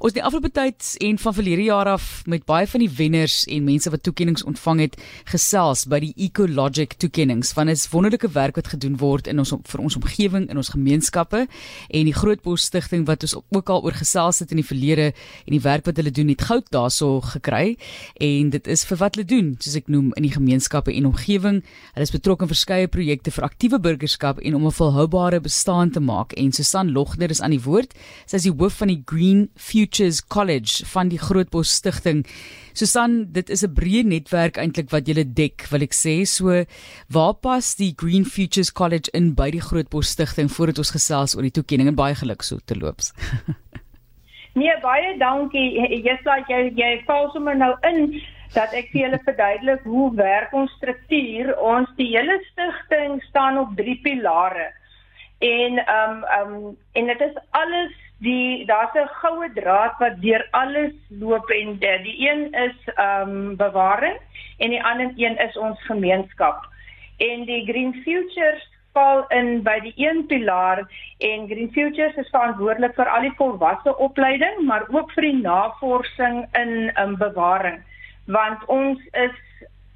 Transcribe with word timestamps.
Ons 0.00 0.14
die 0.16 0.22
afgelope 0.24 0.48
tyd 0.56 0.94
en 1.04 1.18
van 1.20 1.34
verlede 1.36 1.66
jaar 1.66 1.88
af 1.92 2.04
met 2.24 2.46
baie 2.48 2.64
van 2.64 2.80
die 2.80 2.88
wenners 2.96 3.42
en 3.52 3.66
mense 3.66 3.90
wat 3.92 4.00
toekenninge 4.00 4.46
ontvang 4.48 4.78
het 4.80 4.94
gesels 5.28 5.82
by 5.92 5.98
die 6.00 6.14
Ecologic 6.24 6.94
toekennings 7.02 7.50
van 7.52 7.68
'n 7.68 7.76
wonderlike 7.92 8.30
werk 8.32 8.56
wat 8.56 8.72
gedoen 8.72 8.96
word 8.96 9.26
in 9.26 9.38
ons 9.38 9.52
vir 9.52 9.80
ons 9.80 9.96
omgewing 9.96 10.48
in 10.48 10.56
ons 10.56 10.72
gemeenskappe 10.72 11.46
en 11.90 12.04
die 12.04 12.14
Grootbos 12.14 12.64
Stichting 12.64 13.04
wat 13.06 13.22
ons 13.22 13.34
ook 13.36 13.68
al 13.68 13.82
oor 13.82 13.92
gesels 13.92 14.38
het 14.38 14.50
in 14.50 14.56
die 14.56 14.64
verlede 14.64 15.12
en 15.44 15.52
die 15.52 15.60
werk 15.60 15.84
wat 15.84 15.96
hulle 15.96 16.10
doen 16.10 16.28
het 16.28 16.42
goud 16.42 16.64
daarso 16.70 17.20
gekry 17.20 17.76
en 18.16 18.50
dit 18.50 18.66
is 18.66 18.84
vir 18.84 18.96
wat 18.96 19.14
hulle 19.14 19.26
doen 19.26 19.56
soos 19.60 19.76
ek 19.76 19.88
noem 19.88 20.12
in 20.16 20.22
die 20.22 20.32
gemeenskappe 20.32 20.94
en 20.94 21.06
omgewing. 21.06 21.62
Hulle 21.92 22.08
is 22.08 22.10
betrokke 22.10 22.44
in 22.44 22.48
verskeie 22.48 22.88
projekte 22.88 23.30
vir 23.30 23.44
aktiewe 23.44 23.78
burgerskap 23.78 24.38
en 24.38 24.54
om 24.54 24.66
'n 24.66 24.72
volhoubare 24.72 25.40
bestaan 25.40 25.90
te 25.90 26.00
maak 26.00 26.32
en 26.32 26.52
Susan 26.52 26.90
Logner 26.90 27.30
is 27.30 27.42
aan 27.42 27.50
die 27.50 27.60
woord. 27.60 27.92
Sy 28.26 28.36
is 28.36 28.42
die 28.42 28.56
hoof 28.56 28.72
van 28.72 28.88
die 28.88 29.02
Green 29.04 29.50
Futures 29.90 30.26
College 30.26 30.86
van 30.86 31.08
die 31.10 31.18
Grootbos 31.18 31.72
Stichting. 31.74 32.22
Susan, 32.78 33.26
dit 33.32 33.48
is 33.50 33.64
'n 33.66 33.74
breë 33.74 34.04
netwerk 34.06 34.56
eintlik 34.56 34.90
wat 34.90 35.08
jy 35.08 35.24
dek, 35.26 35.66
wil 35.70 35.82
ek 35.82 35.92
sê. 35.92 36.24
So, 36.24 36.64
waar 37.10 37.34
pas 37.34 37.74
die 37.74 37.92
Green 37.96 38.24
Futures 38.24 38.72
College 38.72 39.10
in 39.12 39.34
by 39.34 39.50
die 39.50 39.60
Grootbos 39.60 40.06
Stichting 40.06 40.48
voordat 40.48 40.78
ons 40.78 40.92
gesels 40.92 41.34
oor 41.34 41.42
die 41.42 41.50
toekenning 41.50 41.88
en 41.88 41.96
baie 41.96 42.14
geluk 42.14 42.42
so 42.42 42.58
te 42.64 42.76
loops. 42.76 43.12
nee, 44.54 44.70
baie 44.80 45.18
dankie. 45.18 45.74
Jy's 46.04 46.24
like 46.24 46.46
jy 46.46 46.70
jy 46.76 47.02
val 47.06 47.32
sommer 47.32 47.56
nou 47.56 47.74
in 47.82 48.22
dat 48.54 48.72
ek 48.72 48.92
vir 48.92 49.08
julle 49.08 49.18
verduidelik 49.24 49.82
hoe 49.82 50.14
werk 50.14 50.52
ons 50.52 50.70
struktuur. 50.78 51.58
Ons 51.58 51.88
die 51.96 52.16
hele 52.16 52.38
stigting 52.52 53.20
staan 53.28 53.58
op 53.58 53.74
drie 53.76 53.98
pilare. 54.04 54.70
En 55.40 55.82
ehm 55.82 56.10
um, 56.10 56.24
ehm 56.24 56.54
um, 56.54 56.76
en 56.92 57.06
dit 57.06 57.20
is 57.20 57.34
alles 57.50 57.90
die 58.20 58.64
daar's 58.66 58.94
'n 58.94 59.08
goue 59.20 59.52
draad 59.54 59.94
wat 59.98 60.20
deur 60.20 60.46
alles 60.50 60.92
loop 61.08 61.50
en 61.50 61.78
die, 61.78 62.02
die 62.02 62.30
een 62.30 62.52
is 62.52 62.76
ehm 62.94 63.28
um, 63.28 63.56
bewaring 63.56 64.18
en 64.58 64.70
die 64.70 64.84
ander 64.84 65.12
een 65.16 65.38
is 65.38 65.56
ons 65.56 65.82
gemeenskap. 65.82 66.68
En 67.16 67.44
die 67.44 67.64
Green 67.64 67.94
Futures 68.04 68.68
val 68.92 69.24
in 69.28 69.62
by 69.62 69.78
die 69.80 69.92
een 69.96 70.26
pilaar 70.26 70.78
en 71.18 71.46
Green 71.46 71.72
Futures 71.72 72.16
is 72.16 72.28
verantwoordelik 72.28 72.94
vir 72.94 73.08
al 73.08 73.20
die 73.20 73.36
volwasse 73.38 73.96
opleiding, 73.96 74.62
maar 74.66 74.84
ook 74.88 75.12
vir 75.12 75.22
die 75.22 75.40
navorsing 75.40 76.46
in 76.52 76.90
um, 77.00 77.16
bewaring. 77.16 77.80
Want 78.26 78.64
ons 78.66 79.00
is 79.12 79.36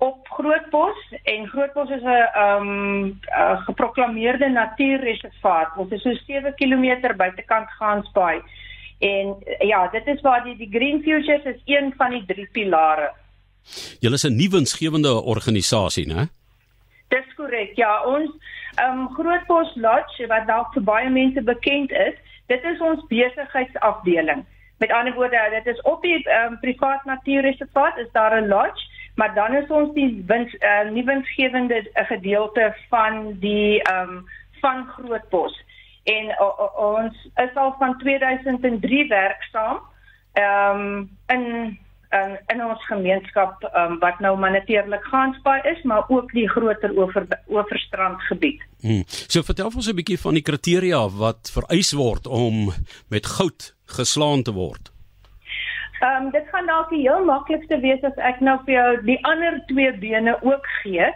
op 0.04 0.28
Grootbos 0.28 0.98
en 1.22 1.46
Grootbos 1.48 1.90
is 1.90 2.02
'n 2.02 2.06
ehm 2.06 2.68
um, 2.68 3.18
geproklaameerde 3.68 4.48
natuurreservaat. 4.48 5.76
Ons 5.76 5.90
is 5.90 6.02
so 6.02 6.14
7 6.26 6.54
km 6.54 7.16
buitekant 7.16 7.70
Gansbaai. 7.70 8.42
En 8.98 9.36
ja, 9.58 9.88
dit 9.88 10.06
is 10.06 10.20
waar 10.20 10.44
die 10.44 10.56
die 10.56 10.70
Green 10.70 11.02
Futures 11.02 11.44
is 11.44 11.60
een 11.64 11.94
van 11.96 12.10
die 12.10 12.24
drie 12.26 12.48
pilare. 12.52 13.12
Julle 14.00 14.14
is 14.14 14.24
'n 14.24 14.36
nuwe 14.36 14.50
winsgewende 14.50 15.22
organisasie, 15.22 16.06
né? 16.14 16.22
Dis 17.08 17.34
korrek. 17.36 17.76
Ja, 17.76 18.02
ons 18.04 18.30
ehm 18.74 18.98
um, 18.98 19.08
Grootbos 19.14 19.74
Lodge 19.74 20.26
wat 20.26 20.46
dalk 20.46 20.72
vir 20.72 20.82
baie 20.82 21.10
mense 21.10 21.42
bekend 21.42 21.90
is, 21.90 22.14
dit 22.46 22.64
is 22.64 22.80
ons 22.80 23.06
besigheidsafdeling. 23.08 24.44
Met 24.78 24.92
ander 24.92 25.14
woorde, 25.14 25.48
dit 25.50 25.66
is 25.74 25.80
op 25.80 26.02
die 26.02 26.22
ehm 26.22 26.52
um, 26.52 26.60
privaat 26.60 27.04
natuurreservaat 27.04 27.96
is 27.98 28.12
daar 28.12 28.40
'n 28.40 28.48
lodge 28.48 28.93
maar 29.14 29.34
dan 29.34 29.54
is 29.54 29.68
ons 29.68 29.94
die 29.94 30.24
wins 30.26 30.54
uh, 30.54 30.80
eh, 30.80 30.90
nie 30.90 31.04
winsgewende 31.04 31.80
uh, 31.82 32.06
gedeelte 32.06 32.74
van 32.88 33.38
die 33.40 33.82
ehm 33.82 34.10
um, 34.10 34.24
van 34.60 34.86
Grootbos 34.86 35.64
en 36.04 36.24
uh, 36.24 36.40
uh, 36.40 36.68
ons 36.76 37.28
is 37.34 37.54
al 37.54 37.74
van 37.78 37.98
2003 37.98 39.08
werksaam 39.08 39.80
ehm 40.32 40.80
um, 40.80 41.10
in 41.26 41.78
in 42.14 42.38
in 42.46 42.64
ons 42.64 42.86
gemeenskap 42.86 43.62
um, 43.74 43.98
wat 43.98 44.20
nou 44.20 44.38
maar 44.38 44.50
natuurlik 44.50 45.04
Gansbaai 45.04 45.60
is 45.70 45.82
maar 45.82 46.04
ook 46.08 46.32
die 46.32 46.48
groter 46.48 46.96
oor 46.96 47.26
oorstrand 47.46 48.20
gebied. 48.20 48.62
Hmm. 48.80 49.02
So 49.06 49.42
vertel 49.42 49.66
ons 49.74 49.88
'n 49.88 49.94
bietjie 49.94 50.20
van 50.20 50.34
die 50.34 50.42
kriteria 50.42 51.08
wat 51.08 51.50
vereis 51.52 51.92
word 51.92 52.26
om 52.26 52.72
met 53.08 53.26
goud 53.26 53.74
geslaan 53.84 54.42
te 54.42 54.52
word. 54.52 54.93
Ehm 56.04 56.24
um, 56.24 56.30
dit 56.30 56.48
gaan 56.52 56.66
dalk 56.66 56.90
die 56.92 57.00
heel 57.00 57.24
maklikste 57.24 57.78
wees 57.80 58.02
as 58.04 58.18
ek 58.30 58.40
nou 58.44 58.58
vir 58.66 58.74
jou 58.74 58.88
die 59.06 59.20
ander 59.24 59.54
twee 59.70 59.92
bene 60.02 60.34
ook 60.42 60.66
gee. 60.82 61.06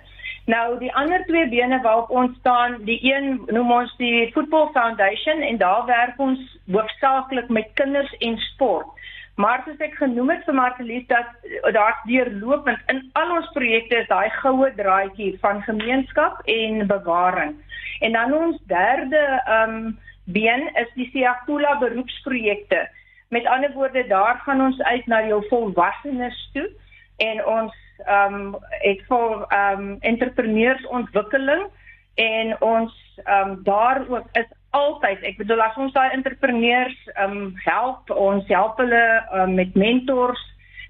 Nou 0.49 0.78
die 0.81 0.93
ander 0.97 1.25
twee 1.28 1.49
bene 1.49 1.81
waarop 1.84 2.10
ons 2.21 2.37
staan, 2.38 2.78
die 2.88 2.97
een 3.04 3.27
noem 3.53 3.72
ons 3.81 3.93
die 4.00 4.31
Football 4.32 4.71
Foundation 4.72 5.44
en 5.50 5.60
daar 5.60 5.84
werk 5.91 6.22
ons 6.28 6.41
hoofsaaklik 6.72 7.53
met 7.53 7.75
kinders 7.75 8.15
en 8.25 8.41
sport. 8.47 8.88
Maar 9.37 9.60
soos 9.66 9.84
ek 9.84 10.00
genoem 10.00 10.32
het 10.32 10.48
vir 10.48 10.56
Martelies 10.56 11.06
dat 11.12 11.37
daar's 11.77 12.00
deurlopend 12.09 12.93
in 12.94 13.04
al 13.21 13.37
ons 13.37 13.53
projekte 13.59 14.00
is 14.00 14.09
daai 14.09 14.31
goue 14.41 14.72
draadjie 14.81 15.34
van 15.44 15.60
gemeenskap 15.69 16.41
en 16.48 16.87
bewaring. 16.87 17.59
En 18.00 18.16
dan 18.16 18.32
ons 18.43 18.62
derde 18.72 19.25
ehm 19.44 19.81
um, 19.81 19.97
been 20.28 20.71
is 20.77 20.88
die 20.94 21.10
Siakula 21.12 21.78
beroepsprojekte. 21.81 22.88
Met 23.28 23.47
ander 23.47 23.72
woorde, 23.72 24.06
daar 24.06 24.41
gaan 24.44 24.61
ons 24.61 24.83
uit 24.83 25.06
na 25.06 25.27
jou 25.27 25.43
volwassenes 25.49 26.50
toe 26.53 26.71
en 27.16 27.47
ons 27.47 27.75
ehm 28.06 28.34
um, 28.34 28.56
het 28.69 29.00
vir 29.09 29.44
ehm 29.49 29.81
um, 29.81 29.97
entrepreneursontwikkeling 30.00 31.66
en 32.15 32.61
ons 32.61 32.94
ehm 33.25 33.50
um, 33.50 33.59
daar 33.62 34.05
ook 34.09 34.27
is 34.33 34.47
altyd, 34.71 35.22
ek 35.22 35.37
bedoel 35.37 35.62
as 35.62 35.77
ons 35.77 35.93
daai 35.93 36.11
entrepreneurs 36.11 36.99
ehm 37.15 37.37
um, 37.37 37.50
help, 37.65 38.11
ons 38.11 38.47
help 38.49 38.78
hulle 38.78 39.05
um, 39.34 39.55
met 39.55 39.75
mentors 39.75 40.45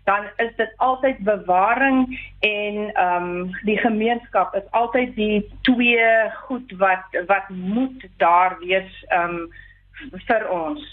dan 0.08 0.24
is 0.36 0.52
dit 0.56 0.72
altyd 0.76 1.18
bewaring 1.18 1.98
en 2.40 2.76
ehm 2.94 3.24
um, 3.24 3.50
die 3.68 3.78
gemeenskap 3.78 4.54
is 4.54 4.70
altyd 4.70 5.14
die 5.16 5.42
twee 5.68 6.30
goed 6.46 6.72
wat 6.80 7.18
wat 7.26 7.48
moet 7.48 8.06
daar 8.16 8.56
wees 8.60 9.04
ehm 9.08 9.36
um, 9.36 9.50
vir 10.28 10.48
ons. 10.48 10.84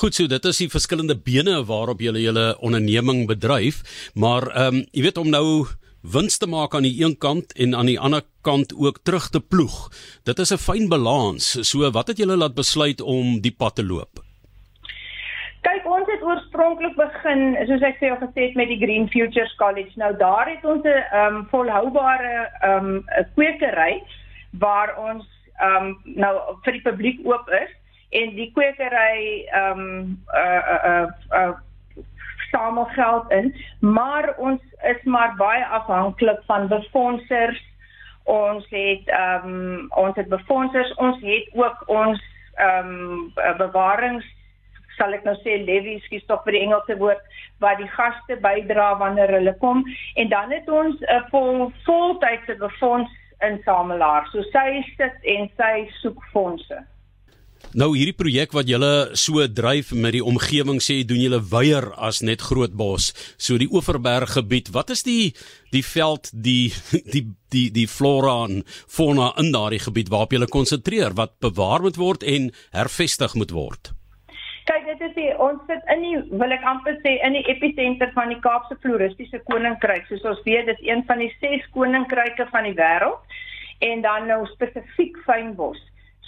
Goed 0.00 0.14
so, 0.14 0.26
dit 0.26 0.44
is 0.44 0.58
die 0.58 0.68
verskillende 0.68 1.16
bene 1.16 1.64
waarop 1.64 2.00
jy 2.00 2.12
julle 2.22 2.56
onderneming 2.60 3.26
bedryf, 3.26 3.82
maar 4.14 4.48
ehm 4.50 4.74
um, 4.74 4.84
jy 4.92 5.02
weet 5.02 5.18
om 5.18 5.30
nou 5.30 5.66
wins 6.02 6.38
te 6.38 6.46
maak 6.46 6.74
aan 6.74 6.82
die 6.82 6.98
een 7.04 7.14
kant 7.18 7.52
en 7.54 7.74
aan 7.74 7.86
die 7.86 8.00
ander 8.00 8.22
kant 8.42 8.74
ook 8.74 8.98
terug 9.02 9.28
te 9.30 9.40
ploeg. 9.40 9.90
Dit 10.24 10.38
is 10.38 10.52
'n 10.52 10.58
fyn 10.58 10.88
balans. 10.88 11.70
So 11.70 11.90
wat 11.90 12.08
het 12.08 12.18
julle 12.18 12.36
laat 12.36 12.54
besluit 12.54 13.00
om 13.00 13.40
die 13.40 13.54
pad 13.58 13.74
te 13.76 13.84
loop? 13.84 14.22
Kyk, 15.62 15.84
ons 15.86 16.08
het 16.10 16.22
oorspronklik 16.22 16.96
begin, 16.96 17.54
soos 17.66 17.82
ek 17.82 17.96
sê 18.00 18.10
al 18.10 18.18
gesê 18.18 18.40
het 18.48 18.54
met 18.54 18.68
die 18.68 18.78
Green 18.78 19.08
Futures 19.08 19.54
College. 19.54 19.92
Nou 19.94 20.16
daar 20.16 20.48
het 20.48 20.64
ons 20.64 20.82
'n 20.84 20.88
ehm 20.88 21.36
um, 21.36 21.46
volhoubare 21.50 22.50
ehm 22.60 22.86
um, 22.86 23.04
kwekery 23.34 24.02
waar 24.58 24.96
ons 24.98 25.24
ehm 25.60 25.86
um, 25.86 26.00
nou 26.04 26.34
vir 26.64 26.72
die 26.72 26.82
publiek 26.82 27.20
oop 27.24 27.48
is 27.48 27.70
en 28.12 28.34
die 28.38 28.50
kwekery 28.54 29.44
ehm 29.50 29.80
um, 29.80 30.22
uh 30.34 30.62
uh 30.74 30.80
uh, 30.92 31.10
uh 31.40 31.52
samel 32.52 32.84
geld 32.84 33.30
in, 33.32 33.54
maar 33.80 34.34
ons 34.36 34.60
is 34.84 35.02
maar 35.08 35.32
baie 35.36 35.64
afhanklik 35.66 36.42
van 36.46 36.68
befondsers. 36.68 37.62
Ons 38.24 38.68
het 38.68 39.08
ehm 39.08 39.48
um, 39.48 39.88
ons 40.04 40.16
het 40.16 40.28
befondsers, 40.28 40.94
ons 40.94 41.20
het 41.20 41.48
ook 41.52 41.82
ons 41.86 42.20
ehm 42.54 42.88
um, 42.88 43.56
bewarings 43.56 44.28
sal 44.98 45.14
ek 45.16 45.24
nou 45.24 45.34
sê 45.40 45.56
levies, 45.64 46.04
skiet 46.06 46.26
tog 46.28 46.44
vir 46.44 46.56
die 46.56 46.62
Engelse 46.66 46.98
woord 47.00 47.40
waar 47.64 47.78
die 47.80 47.88
gaste 47.96 48.36
bydra 48.44 48.92
wanneer 49.00 49.32
hulle 49.38 49.54
kom 49.64 49.84
en 50.20 50.28
dan 50.28 50.52
het 50.52 50.68
ons 50.68 51.00
'n 51.00 51.24
vol 51.30 51.72
voltydse 51.86 52.56
befonds 52.60 53.10
insamelaar. 53.40 54.28
So 54.32 54.42
sy 54.52 54.82
sit 54.96 55.16
en 55.36 55.50
sy 55.56 55.88
soek 56.02 56.22
fondse. 56.32 56.91
Nou 57.72 57.94
hierdie 57.96 58.16
projek 58.16 58.52
wat 58.52 58.68
julle 58.68 59.14
so 59.16 59.40
dryf 59.48 59.94
met 59.96 60.12
die 60.12 60.24
omgewing 60.24 60.76
sê 60.84 60.98
doen 61.08 61.22
julle 61.22 61.38
weier 61.52 61.86
as 61.96 62.20
net 62.20 62.42
Grootbos. 62.44 63.12
So 63.40 63.56
die 63.56 63.70
Oeverberg 63.72 64.34
gebied, 64.36 64.68
wat 64.74 64.92
is 64.92 65.06
die 65.06 65.32
die 65.72 65.84
veld 65.86 66.28
die 66.34 66.68
die 67.14 67.24
die 67.54 67.70
die 67.72 67.86
flora 67.88 68.42
en 68.50 68.60
fauna 68.68 69.30
in 69.40 69.54
daardie 69.54 69.80
gebied 69.80 70.12
waarop 70.12 70.36
julle 70.36 70.50
konsentreer 70.52 71.16
wat 71.16 71.38
bewaar 71.40 71.80
moet 71.86 71.96
word 71.96 72.26
en 72.28 72.50
hervestig 72.76 73.38
moet 73.40 73.54
word? 73.56 73.94
Kyk, 74.68 74.84
dit 74.90 75.00
is 75.08 75.14
die 75.16 75.30
ons 75.42 75.62
sit 75.66 75.88
in 75.94 76.04
die 76.04 76.18
wil 76.42 76.52
ek 76.54 76.66
amper 76.68 76.98
sê 77.00 77.16
in 77.24 77.38
die 77.38 77.46
episenter 77.50 78.12
van 78.18 78.30
die 78.34 78.40
Kaapse 78.44 78.76
floristiese 78.84 79.40
koninkryk. 79.48 80.04
Soos 80.10 80.28
ons 80.34 80.44
weet, 80.44 80.68
dis 80.68 80.84
een 80.84 81.02
van 81.08 81.24
die 81.24 81.32
6 81.40 81.64
koninkryke 81.72 82.46
van 82.52 82.68
die 82.68 82.76
wêreld 82.76 83.40
en 83.82 84.04
dan 84.04 84.28
nou 84.30 84.44
spesifiek 84.52 85.16
fynbos. 85.24 85.80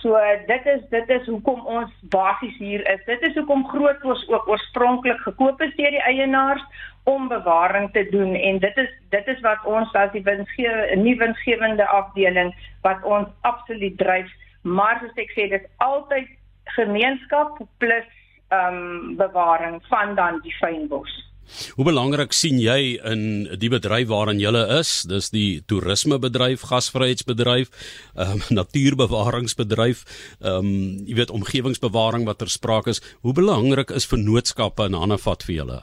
So 0.04 0.18
dit 0.46 0.66
is 0.66 0.80
dit 0.90 1.08
is 1.08 1.26
hoekom 1.26 1.62
ons 1.64 1.92
basies 2.12 2.56
hier 2.60 2.82
is. 2.92 3.04
Dit 3.06 3.22
is 3.24 3.36
hoekom 3.38 3.62
Grootbos 3.68 4.26
ook 4.28 4.48
oorspronklik 4.52 5.22
gekoop 5.24 5.62
is 5.64 5.72
deur 5.78 5.94
die 5.96 6.02
eienaars 6.04 6.64
om 7.08 7.28
bewaring 7.28 7.88
te 7.92 8.02
doen 8.10 8.34
en 8.34 8.58
dit 8.60 8.76
is 8.82 8.90
dit 9.16 9.30
is 9.32 9.40
wat 9.46 9.64
ons 9.64 9.96
as 9.96 10.12
die 10.12 10.22
winsgewende 10.26 11.00
nuwe 11.00 11.22
winsgewende 11.24 11.86
afdeling 11.86 12.52
wat 12.84 13.00
ons 13.16 13.32
absoluut 13.48 13.96
dryf. 13.98 14.28
Maar 14.62 15.00
soos 15.00 15.24
ek 15.24 15.32
sê, 15.32 15.48
dit 15.48 15.64
is 15.64 15.72
altyd 15.86 16.28
gemeenskap 16.76 17.64
plus 17.80 18.12
ehm 18.52 18.76
um, 18.76 19.16
bewaring 19.16 19.80
van 19.88 20.12
dan 20.20 20.44
die 20.44 20.56
fynbos. 20.60 21.16
Hoe 21.76 21.84
belangrik 21.86 22.32
sien 22.32 22.58
jy 22.62 22.96
in 23.04 23.24
die 23.60 23.70
bedryf 23.72 24.08
waarin 24.08 24.40
jy 24.42 24.52
is? 24.78 25.02
Dis 25.08 25.30
die 25.34 25.62
toerismebedryf, 25.70 26.66
gasvryheidsbedryf, 26.70 27.70
ehm 28.16 28.38
um, 28.38 28.44
natuurbewaringsbedryf, 28.60 30.04
ehm 30.40 30.58
um, 30.58 30.72
jy 31.08 31.18
weet 31.20 31.34
omgewingsbewaring 31.34 32.26
wat 32.26 32.38
ter 32.42 32.52
sprake 32.52 32.94
is. 32.94 33.02
Hoe 33.22 33.32
belangrik 33.32 33.90
is 33.90 34.08
vennootskappe 34.10 34.90
in 34.90 34.98
hande 34.98 35.18
vat 35.18 35.46
vir 35.46 35.54
julle? 35.54 35.80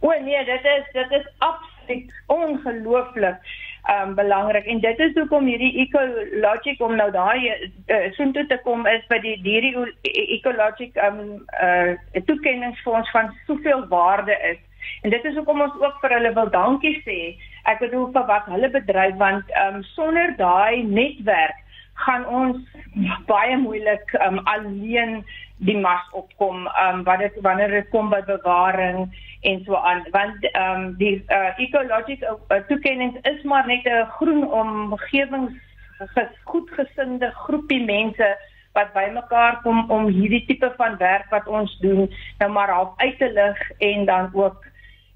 O 0.00 0.12
nee, 0.20 0.44
dit 0.44 0.72
is 0.76 0.88
dit 0.92 1.20
is 1.20 1.28
absoluut 1.38 2.10
ongelooflik 2.26 3.40
um 3.92 4.14
belangrik 4.14 4.64
en 4.64 4.80
dit 4.80 4.98
is 4.98 5.12
hoekom 5.12 5.46
hierdie 5.46 5.72
ecologic 5.82 6.80
om 6.80 6.94
nou 6.96 7.10
daai 7.12 7.50
uh, 7.52 8.06
soontoe 8.16 8.46
te 8.48 8.56
kom 8.64 8.86
is 8.88 9.04
by 9.10 9.18
die 9.20 9.34
dierie 9.44 9.74
ecologic 10.38 10.96
um 11.04 11.18
uh 11.60 12.22
toekenningsfonds 12.30 13.10
van 13.12 13.28
soveel 13.46 13.84
waarde 13.90 14.38
is 14.52 14.62
En 15.02 15.10
dit 15.10 15.24
is 15.24 15.34
hoekom 15.34 15.60
ons 15.60 15.80
ook 15.80 16.00
vir 16.00 16.16
hulle 16.18 16.32
wil 16.32 16.50
dankie 16.50 16.96
sê. 17.06 17.18
Ek 17.70 17.78
bedoel 17.78 18.10
vir 18.12 18.26
wat 18.30 18.48
hulle 18.52 18.70
bedryf 18.70 19.16
want 19.20 19.50
ehm 19.50 19.80
um, 19.80 19.82
sonder 19.94 20.36
daai 20.36 20.82
netwerk 20.82 21.60
gaan 21.94 22.26
ons 22.26 22.56
baie 23.26 23.56
moeilik 23.56 24.14
ehm 24.18 24.38
um, 24.38 24.46
alleen 24.46 25.24
die 25.56 25.76
mas 25.78 26.08
opkom 26.12 26.66
ehm 26.66 26.98
um, 26.98 27.04
wat 27.04 27.18
dit 27.18 27.36
wanneer 27.46 27.70
dit 27.70 27.88
kom 27.90 28.10
by 28.10 28.20
bewaring 28.26 29.06
en 29.42 29.62
so 29.64 29.76
aan 29.76 30.02
want 30.10 30.48
ehm 30.50 30.80
um, 30.80 30.88
die 30.98 31.24
uh, 31.28 31.52
ecological 31.58 32.40
uh, 32.48 32.58
toekenning 32.68 33.18
is 33.22 33.42
maar 33.42 33.66
net 33.66 33.86
'n 33.86 34.10
groen 34.18 34.50
omgewings 34.50 35.54
goedgesinde 36.44 37.30
groepie 37.30 37.84
mense 37.84 38.36
wat 38.72 38.92
bymekaar 38.92 39.60
kom 39.62 39.90
om 39.90 40.06
hierdie 40.06 40.44
tipe 40.46 40.72
van 40.76 40.96
werk 40.96 41.30
wat 41.30 41.46
ons 41.46 41.78
doen 41.78 42.10
nou 42.38 42.50
maar 42.50 42.70
half 42.70 42.92
uit 42.96 43.18
te 43.18 43.32
lig 43.32 43.70
en 43.78 44.04
dan 44.04 44.30
ook 44.32 44.66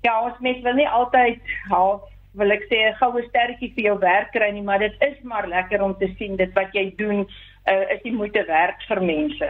ja, 0.03 0.15
ons 0.25 0.39
mens 0.41 0.63
wil 0.63 0.75
nie 0.75 0.89
altyd 0.89 1.41
half 1.71 2.07
wil 2.39 2.53
ek 2.55 2.67
sê 2.71 2.79
'n 2.89 2.99
goue 3.01 3.23
sterretjie 3.29 3.73
vir 3.75 3.85
jou 3.85 3.99
werk 3.99 4.33
kry 4.33 4.51
nie, 4.53 4.63
maar 4.63 4.79
dit 4.79 4.95
is 5.01 5.17
maar 5.23 5.49
lekker 5.49 5.83
om 5.83 5.95
te 5.99 6.09
sien 6.19 6.37
dit 6.37 6.53
wat 6.55 6.73
jy 6.73 6.95
doen 6.97 7.27
uh, 7.69 7.85
is 7.95 8.03
die 8.05 8.13
moeite 8.13 8.45
werd 8.47 8.85
vir 8.89 9.01
mense. 9.03 9.49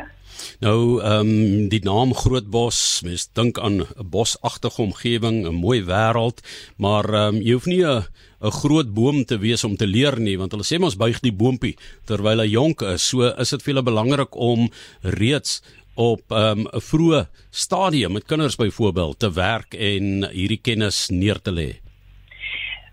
Nou, 0.61 1.00
ehm 1.03 1.29
um, 1.29 1.69
die 1.73 1.83
naam 1.83 2.15
Grootbos, 2.15 3.03
mens 3.05 3.29
dink 3.35 3.59
aan 3.59 3.83
'n 3.83 4.09
bosagtige 4.11 4.83
omgewing, 4.83 5.47
'n 5.47 5.55
mooi 5.55 5.83
wêreld, 5.83 6.41
maar 6.77 7.05
ehm 7.05 7.37
um, 7.37 7.43
jy 7.43 7.53
hoef 7.53 7.67
nie 7.67 7.85
'n 7.85 8.05
'n 8.41 8.50
groot 8.62 8.95
boom 8.95 9.25
te 9.25 9.39
wees 9.39 9.65
om 9.65 9.77
te 9.77 9.87
leer 9.87 10.19
nie, 10.21 10.39
want 10.39 10.53
hulle 10.53 10.65
sê 10.65 10.79
mos 10.79 10.97
buig 10.97 11.21
die 11.21 11.33
boontjie 11.33 11.77
terwyl 12.06 12.39
hy 12.39 12.47
jonk 12.47 12.83
is. 12.83 13.03
So 13.09 13.27
is 13.27 13.50
dit 13.50 13.62
vir 13.62 13.75
hulle 13.75 13.91
belangrik 13.91 14.37
om 14.37 14.71
reeds 15.03 15.62
op 15.99 16.21
ehm, 16.31 16.62
'n 16.62 16.69
um, 16.75 16.81
vroeë 16.91 17.27
stadium 17.50 18.12
met 18.12 18.25
kinders 18.25 18.56
byvoorbeeld 18.56 19.19
te 19.19 19.33
werk 19.33 19.75
en 19.75 20.29
hierdie 20.31 20.62
kennis 20.62 21.09
neer 21.09 21.41
te 21.43 21.53
lê? 21.53 21.71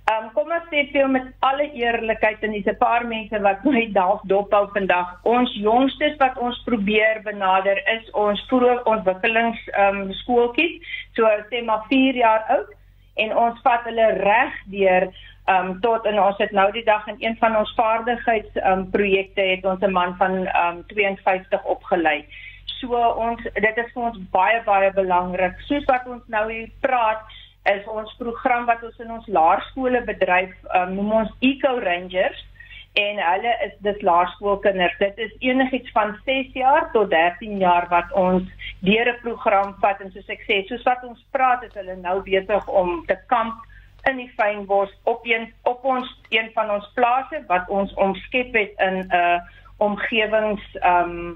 Ehm 0.06 0.24
um, 0.24 0.32
kom 0.34 0.52
ons 0.54 0.66
sê 0.70 0.82
vir 0.94 1.08
met 1.10 1.28
alle 1.40 1.66
eerlikheid 1.74 2.44
en 2.44 2.52
dis 2.52 2.68
'n 2.72 2.78
paar 2.78 3.06
mense 3.08 3.40
wat 3.42 3.64
my 3.64 3.92
dalk 3.94 4.22
dophou 4.32 4.68
vandag. 4.74 5.08
Ons 5.24 5.54
jongstes 5.54 6.18
wat 6.18 6.38
ons 6.38 6.64
probeer 6.66 7.22
benader 7.24 7.78
is 7.98 8.10
ons 8.12 8.46
vroeë 8.50 8.84
ontwikkelings 8.86 9.62
ehm 9.68 10.02
um, 10.02 10.14
skooltjies, 10.14 10.82
so 11.16 11.30
sê 11.50 11.64
maar 11.66 11.86
4 11.90 12.16
jaar 12.16 12.44
oud 12.58 12.70
en 13.16 13.38
ons 13.38 13.62
vat 13.64 13.84
hulle 13.90 14.08
reg 14.20 14.54
deur 14.66 15.10
ehm 15.48 15.70
um, 15.70 15.82
tot 15.82 16.06
en 16.06 16.20
ons 16.20 16.38
het 16.38 16.52
nou 16.52 16.72
die 16.72 16.84
dag 16.84 17.08
in 17.08 17.18
een 17.20 17.38
van 17.42 17.56
ons 17.56 17.74
vaardigheids 17.78 18.56
ehm 18.56 18.80
um, 18.80 18.90
projekte 18.92 19.42
het 19.42 19.66
ons 19.66 19.82
'n 19.82 19.92
man 19.92 20.16
van 20.18 20.46
ehm 20.46 20.78
um, 20.78 20.84
52 20.88 21.64
opgelei. 21.64 22.26
So 22.80 22.96
ons 22.96 23.42
dit 23.44 23.78
is 23.84 23.92
vir 23.94 24.04
ons 24.10 24.18
baie 24.32 24.62
baie 24.66 24.92
belangrik. 24.94 25.60
Soos 25.70 25.86
wat 25.92 26.08
ons 26.08 26.24
nou 26.28 26.46
hier 26.50 26.72
praat, 26.82 27.24
is 27.72 27.86
ons 27.90 28.12
program 28.20 28.68
wat 28.70 28.84
ons 28.86 29.00
in 29.02 29.12
ons 29.12 29.30
laerskole 29.38 30.02
bedryf, 30.06 30.54
um, 30.78 30.94
noem 30.98 31.14
ons 31.22 31.32
Eco 31.42 31.80
Rangers 31.82 32.44
en 32.96 33.18
hulle 33.20 33.54
is 33.66 33.74
dis 33.84 34.04
laerskoolkinders. 34.08 34.94
Dit 35.02 35.18
is 35.20 35.32
enigiets 35.44 35.92
van 35.92 36.14
6 36.28 36.54
jaar 36.56 36.88
tot 36.94 37.10
13 37.12 37.58
jaar 37.60 37.90
wat 37.92 38.12
ons 38.14 38.46
deur 38.88 39.10
'n 39.12 39.20
program 39.22 39.76
vat 39.82 40.02
en 40.02 40.12
soos 40.12 40.30
ek 40.30 40.46
sê, 40.48 40.64
soos 40.68 40.84
wat 40.84 41.04
ons 41.04 41.26
praat, 41.32 41.64
is 41.64 41.74
hulle 41.74 41.96
nou 41.96 42.22
besig 42.22 42.68
om 42.68 43.04
te 43.08 43.18
kamp 43.28 43.56
in 44.10 44.18
die 44.18 44.32
fynbos 44.38 44.92
op 45.04 45.26
een 45.26 45.52
op 45.64 45.84
ons 45.84 46.08
een 46.30 46.52
van 46.54 46.72
ons 46.72 46.88
plase 46.94 47.44
wat 47.48 47.70
ons 47.70 47.94
omskep 47.94 48.54
het 48.54 48.74
in 48.78 48.96
'n 49.00 49.16
uh, 49.16 49.40
omgewings 49.78 50.64
um 50.84 51.36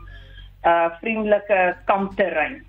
uh 0.66 1.00
vriendelike 1.00 1.76
kampterrein. 1.86 2.66